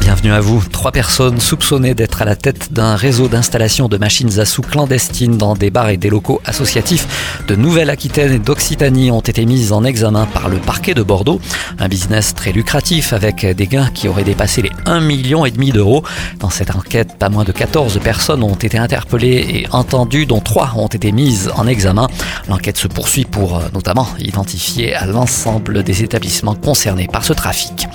Bienvenue 0.00 0.32
à 0.32 0.40
vous. 0.40 0.64
Trois 0.72 0.92
personnes 0.92 1.40
soupçonnées 1.40 1.94
d'être 1.94 2.22
à 2.22 2.24
la 2.24 2.34
tête 2.34 2.72
d'un 2.72 2.96
réseau 2.96 3.28
d'installation 3.28 3.86
de 3.86 3.98
machines 3.98 4.40
à 4.40 4.44
sous 4.44 4.62
clandestines 4.62 5.36
dans 5.36 5.54
des 5.54 5.70
bars 5.70 5.90
et 5.90 5.98
des 5.98 6.08
locaux 6.08 6.40
associatifs 6.46 7.06
de 7.46 7.54
Nouvelle-Aquitaine 7.54 8.32
et 8.32 8.38
d'Occitanie 8.38 9.10
ont 9.10 9.20
été 9.20 9.44
mises 9.44 9.72
en 9.72 9.84
examen 9.84 10.26
par 10.26 10.48
le 10.48 10.56
parquet 10.56 10.94
de 10.94 11.02
Bordeaux. 11.02 11.40
Un 11.78 11.88
business 11.88 12.34
très 12.34 12.50
lucratif 12.50 13.12
avec 13.12 13.44
des 13.44 13.66
gains 13.66 13.90
qui 13.92 14.08
auraient 14.08 14.24
dépassé 14.24 14.62
les 14.62 14.70
1,5 14.86 15.00
million 15.00 15.44
d'euros. 15.74 16.02
Dans 16.38 16.50
cette 16.50 16.74
enquête, 16.74 17.16
pas 17.18 17.28
moins 17.28 17.44
de 17.44 17.52
14 17.52 18.00
personnes 18.02 18.42
ont 18.42 18.54
été 18.54 18.78
interpellées 18.78 19.46
et 19.50 19.66
entendues, 19.70 20.26
dont 20.26 20.40
trois 20.40 20.72
ont 20.76 20.88
été 20.88 21.12
mises 21.12 21.50
en 21.56 21.66
examen. 21.66 22.08
L'enquête 22.48 22.78
se 22.78 22.88
poursuit 22.88 23.26
pour 23.26 23.58
euh, 23.58 23.62
notamment 23.74 24.08
identifier 24.18 24.96
l'ensemble 25.06 25.82
des 25.82 26.02
établissements 26.02 26.54
concernés 26.54 27.06
par 27.06 27.24
ce 27.24 27.32
trafic. 27.32 27.86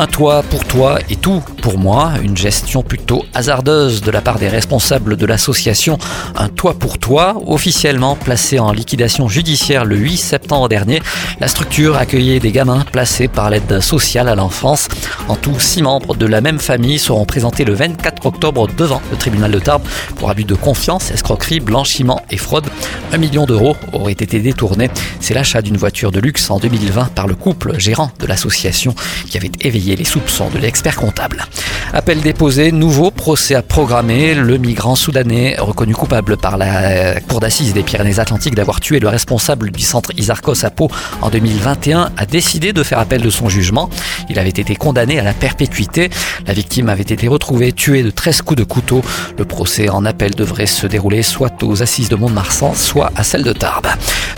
Un 0.00 0.06
toit 0.06 0.42
pour 0.44 0.64
toi 0.64 0.98
et 1.10 1.16
tout 1.16 1.42
pour 1.60 1.76
moi, 1.76 2.12
une 2.22 2.34
gestion 2.34 2.82
plutôt 2.82 3.22
hasardeuse 3.34 4.00
de 4.00 4.10
la 4.10 4.22
part 4.22 4.38
des 4.38 4.48
responsables 4.48 5.18
de 5.18 5.26
l'association 5.26 5.98
Un 6.36 6.48
Toit 6.48 6.72
pour 6.72 6.96
Toi, 6.96 7.36
officiellement 7.46 8.16
placée 8.16 8.58
en 8.58 8.72
liquidation 8.72 9.28
judiciaire 9.28 9.84
le 9.84 9.96
8 9.96 10.16
septembre 10.16 10.70
dernier. 10.70 11.02
La 11.38 11.48
structure 11.48 11.96
accueillait 11.96 12.40
des 12.40 12.50
gamins 12.50 12.86
placés 12.90 13.28
par 13.28 13.50
l'aide 13.50 13.80
sociale 13.80 14.28
à 14.28 14.34
l'enfance. 14.34 14.88
En 15.28 15.36
tout, 15.36 15.60
six 15.60 15.82
membres 15.82 16.16
de 16.16 16.24
la 16.24 16.40
même 16.40 16.60
famille 16.60 16.98
seront 16.98 17.26
présentés 17.26 17.66
le 17.66 17.74
24 17.74 18.24
octobre 18.24 18.68
devant 18.68 19.02
le 19.10 19.18
tribunal 19.18 19.50
de 19.50 19.58
Tarbes 19.58 19.86
pour 20.16 20.30
abus 20.30 20.44
de 20.44 20.54
confiance, 20.54 21.10
escroquerie, 21.10 21.60
blanchiment 21.60 22.22
et 22.30 22.38
fraude. 22.38 22.66
Un 23.12 23.18
million 23.18 23.44
d'euros 23.44 23.76
auraient 23.92 24.12
été 24.12 24.40
détournés. 24.40 24.88
C'est 25.20 25.34
l'achat 25.34 25.60
d'une 25.60 25.76
voiture 25.76 26.10
de 26.10 26.20
luxe 26.20 26.50
en 26.50 26.58
2020 26.58 27.12
par 27.14 27.26
le 27.26 27.34
couple 27.34 27.78
gérant 27.78 28.10
de 28.18 28.26
l'association 28.26 28.94
qui 29.28 29.36
avait 29.36 29.52
éveillé 29.60 29.89
les 29.96 30.04
soupçons 30.04 30.48
de 30.50 30.58
l'expert 30.58 30.96
comptable. 30.96 31.44
Appel 31.92 32.20
déposé, 32.20 32.70
nouveau 32.72 33.10
procès 33.10 33.54
à 33.54 33.62
programmer. 33.62 34.34
Le 34.34 34.58
migrant 34.58 34.94
soudanais, 34.94 35.56
reconnu 35.58 35.94
coupable 35.94 36.36
par 36.36 36.56
la 36.56 37.20
Cour 37.20 37.40
d'assises 37.40 37.72
des 37.72 37.82
Pyrénées-Atlantiques 37.82 38.54
d'avoir 38.54 38.80
tué 38.80 39.00
le 39.00 39.08
responsable 39.08 39.70
du 39.70 39.82
centre 39.82 40.12
Isarcos 40.16 40.64
à 40.64 40.70
Pau 40.70 40.88
en 41.20 41.30
2021, 41.30 42.12
a 42.16 42.26
décidé 42.26 42.72
de 42.72 42.82
faire 42.82 43.00
appel 43.00 43.22
de 43.22 43.30
son 43.30 43.48
jugement. 43.48 43.90
Il 44.28 44.38
avait 44.38 44.48
été 44.48 44.76
condamné 44.76 45.18
à 45.18 45.22
la 45.24 45.32
perpétuité. 45.32 46.10
La 46.46 46.54
victime 46.54 46.88
avait 46.88 47.02
été 47.02 47.26
retrouvée 47.26 47.39
tuée 47.74 48.02
de 48.02 48.10
13 48.10 48.42
coups 48.42 48.58
de 48.58 48.64
couteau. 48.64 49.02
Le 49.36 49.44
procès 49.44 49.88
en 49.88 50.04
appel 50.04 50.34
devrait 50.34 50.66
se 50.66 50.86
dérouler 50.86 51.22
soit 51.22 51.62
aux 51.62 51.82
assises 51.82 52.08
de 52.08 52.16
Mont-de-Marsan, 52.16 52.74
soit 52.74 53.10
à 53.16 53.24
celle 53.24 53.42
de 53.42 53.52
Tarbes. 53.52 53.88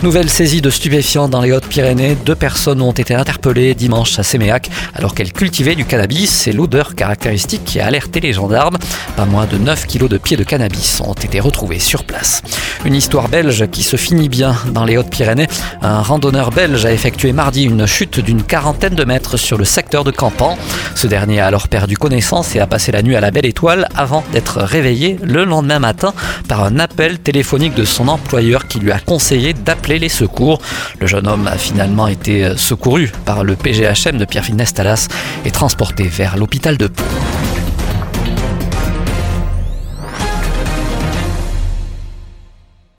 Nouvelle 0.01 0.29
saisie 0.29 0.61
de 0.61 0.69
stupéfiants 0.69 1.29
dans 1.29 1.41
les 1.41 1.51
Hautes-Pyrénées. 1.51 2.17
Deux 2.25 2.35
personnes 2.35 2.81
ont 2.81 2.91
été 2.91 3.13
interpellées 3.13 3.75
dimanche 3.75 4.17
à 4.19 4.23
Séméac 4.23 4.69
alors 4.95 5.13
qu'elles 5.13 5.31
cultivaient 5.31 5.75
du 5.75 5.85
cannabis. 5.85 6.29
C'est 6.29 6.51
l'odeur 6.51 6.95
caractéristique 6.95 7.63
qui 7.63 7.79
a 7.79 7.85
alerté 7.85 8.19
les 8.19 8.33
gendarmes. 8.33 8.77
Pas 9.15 9.25
moins 9.25 9.45
de 9.45 9.57
9 9.57 9.85
kilos 9.85 10.09
de 10.09 10.17
pieds 10.17 10.37
de 10.37 10.43
cannabis 10.43 10.99
ont 11.01 11.13
été 11.13 11.39
retrouvés 11.39 11.79
sur 11.79 12.03
place. 12.03 12.41
Une 12.83 12.95
histoire 12.95 13.29
belge 13.29 13.67
qui 13.71 13.83
se 13.83 13.95
finit 13.95 14.29
bien 14.29 14.55
dans 14.71 14.85
les 14.85 14.97
Hautes-Pyrénées. 14.97 15.47
Un 15.81 16.01
randonneur 16.01 16.49
belge 16.49 16.85
a 16.85 16.91
effectué 16.91 17.31
mardi 17.31 17.63
une 17.63 17.85
chute 17.85 18.19
d'une 18.19 18.43
quarantaine 18.43 18.95
de 18.95 19.03
mètres 19.05 19.37
sur 19.37 19.57
le 19.57 19.65
secteur 19.65 20.03
de 20.03 20.11
Campan. 20.11 20.57
Ce 20.95 21.07
dernier 21.07 21.39
a 21.39 21.47
alors 21.47 21.67
perdu 21.67 21.95
connaissance 21.95 22.55
et 22.55 22.59
a 22.59 22.67
passé 22.67 22.91
la 22.91 23.02
à 23.11 23.19
la 23.19 23.31
belle 23.31 23.45
étoile 23.45 23.87
avant 23.95 24.23
d'être 24.31 24.61
réveillé 24.61 25.17
le 25.21 25.43
lendemain 25.43 25.79
matin 25.79 26.13
par 26.47 26.63
un 26.63 26.79
appel 26.79 27.19
téléphonique 27.19 27.75
de 27.75 27.83
son 27.83 28.07
employeur 28.07 28.67
qui 28.67 28.79
lui 28.79 28.91
a 28.91 28.99
conseillé 28.99 29.53
d'appeler 29.53 29.99
les 29.99 30.09
secours. 30.09 30.61
Le 30.99 31.07
jeune 31.07 31.27
homme 31.27 31.47
a 31.47 31.57
finalement 31.57 32.07
été 32.07 32.57
secouru 32.57 33.11
par 33.25 33.43
le 33.43 33.55
PGHM 33.55 34.17
de 34.17 34.25
Pierre 34.25 34.51
Nestalas 34.53 35.07
et 35.45 35.51
transporté 35.51 36.03
vers 36.03 36.37
l'hôpital 36.37 36.77
de 36.77 36.87
Pau. 36.87 37.03